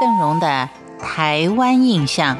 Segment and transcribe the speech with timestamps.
[0.00, 0.66] 邓荣的
[0.98, 2.38] 台湾印象。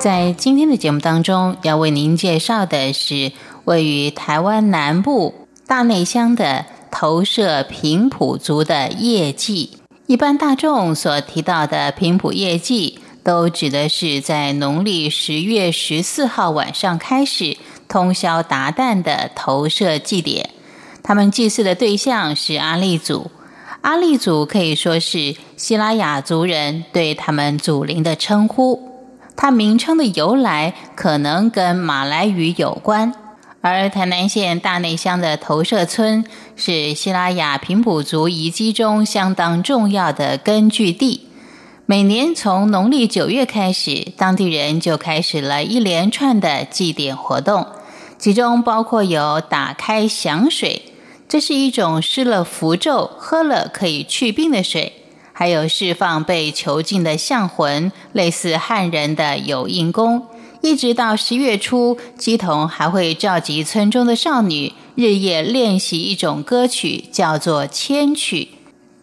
[0.00, 3.32] 在今天的节目当中，要为您介绍的是
[3.64, 5.34] 位于台湾南部
[5.66, 9.78] 大内乡的投射平埔族的业绩。
[10.06, 17.56] 一般大众所提到的平埔业绩，都指的是在农历十月十四号晚上开始
[17.88, 20.50] 通宵达旦的投射祭典。
[21.02, 23.30] 他们祭祀的对象是阿利祖，
[23.80, 28.90] 阿利祖可以说是希拉雅族人对他们祖灵的称呼。
[29.34, 33.12] 它名称的由来可能跟马来语有关，
[33.62, 36.24] 而台南县大内乡的投射村
[36.56, 41.23] 是希拉雅平埔族遗迹中相当重要的根据地。
[41.86, 47.66] 每年从农历九月开始，当地人就开始了一连串的祭典活动，
[48.18, 50.80] 其中包括有打开响水，
[51.28, 54.94] 这是一种施了符咒、喝了可以去病的水。
[55.34, 60.26] 还有释放被囚禁的象魂，类似汉人的有印功。
[60.62, 68.48] 一直到十月初，基童还会召集村中的少女，日夜练习一种歌曲，叫做千曲。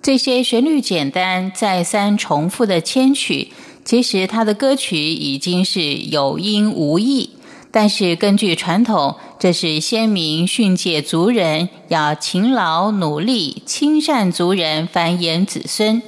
[0.01, 3.49] 这些旋律简单、再三重复的千曲，
[3.85, 7.29] 其实它的歌曲已经是有音无义。
[7.69, 16.01] 但是根据传统，这是先民训诫族人要勤劳努力、亲善族人繁衍子孙。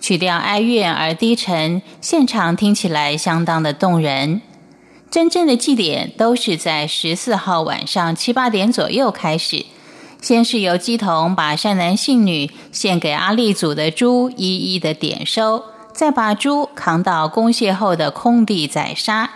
[0.00, 4.40] 曲调哀怨而低沉，现场听起来相当的动人。
[5.10, 9.64] 真正的祭典都是在十四号晚上七八点左右开始，
[10.20, 19.30] 先是由鸡童把善男信女献给阿利祖的猪一一的点收，再把猪扛到公谢后的空地宰杀。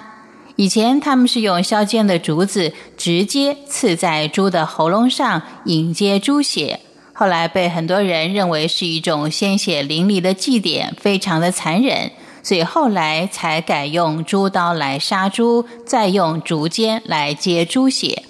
[0.57, 6.81] 以前他们是用削尖的竹子直接刺在猪的喉咙上，引接猪血。
[7.13, 12.11] 后来被很多人认为是一种鲜血淋漓的祭典，非常的残忍，
[12.43, 18.25] 所以后来才改用猪刀来杀猪，再用竹尖来接猪血。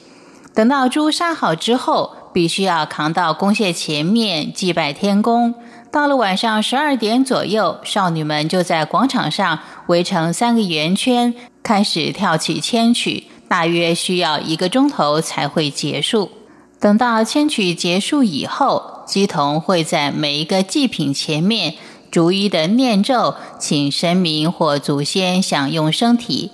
[0.54, 5.55] 等到猪杀好之后，必须要扛到公廨前面祭拜天公。
[5.91, 16.33] 到了晚上十二点左右，少女们就在广场上围成三个圆圈，开始跳起千曲，大约需要一个钟头才会结束。
[16.81, 21.75] 等到千曲结束以后，鸡童会在每一个祭品前面
[22.11, 26.50] 逐一的念咒，请神明或祖先享用身体。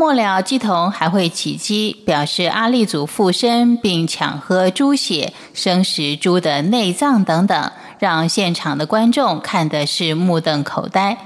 [0.00, 11.18] 末了，鸡童还会起鸡，表示阿力祖附身，并抢喝猪血、生食猪的内脏等等，让现场的观众看的是目瞪口呆。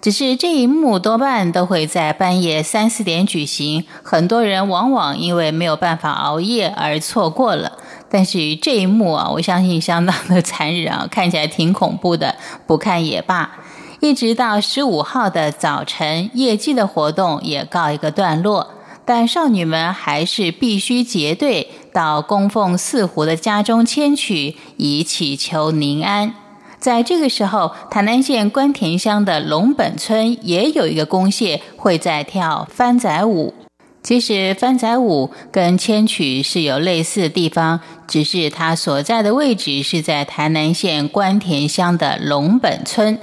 [0.00, 7.72] 只是这一幕多半都会在半夜三四点举行，很多人往往因为没有办法熬夜而错过了。
[8.08, 13.50] 但是这一幕啊，我相信相当的残忍啊，看起来挺恐怖的，不看也罢。
[14.00, 18.66] 一直到十五号的早晨，夜祭的活动也告一个段落，
[19.04, 26.34] 但少女们还是必须结队到供奉四湖的家中迁曲，以祈求宁安。
[26.78, 33.52] 在这个时候，台南县关田乡的龙本村也有一个公蟹，会在跳番仔舞。
[34.02, 43.18] 其实番仔舞跟千曲是有类似的地方，只是它所在的位置是在台南县关田乡的龙本村，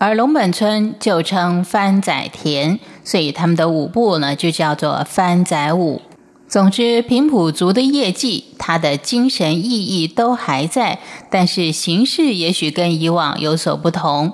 [0.00, 6.00] 而龙本村就称番仔田，所以他们的舞步呢就叫做番仔舞。
[6.46, 14.32] 总之，平埔族的业绩，它的精神意义都还在，但是形式也许跟以往有所不同，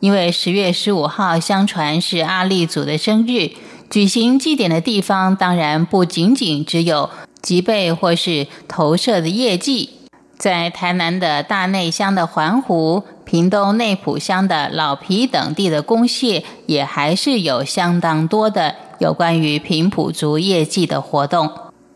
[0.00, 3.52] 因为十月十五号相传是阿利祖的生日。
[3.88, 7.08] 举行祭典的地方，当然不仅仅只有
[7.40, 9.90] 吉备或是投射的业绩，
[10.36, 21.50] 在台南的大内乡的环湖、屏东内埔乡的老皮等地的公蟹，也还是有相当多的有关于平埔族业绩的活动。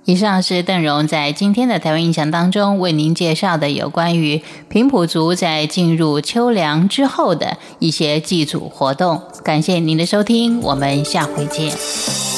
[0.06, 9.22] 以上是邓荣在今天的台湾印象当中为您介绍的有关于平埔族在进入秋凉之后的一些祭祖活动。
[9.44, 12.29] 感谢您的收听，我们下回见。